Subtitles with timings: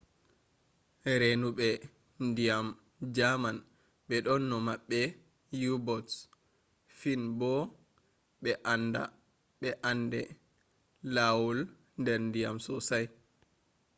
[1.21, 1.69] renube
[2.27, 2.67] ndyan
[3.15, 3.57] german
[4.07, 5.01] be do dona mabbe
[5.73, 7.53] u-boats.fin bo
[9.61, 10.21] be ande
[11.13, 11.59] lawaul
[12.05, 13.05] der ndiyam sosai